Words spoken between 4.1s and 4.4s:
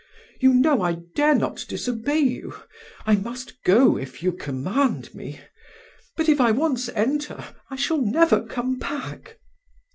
you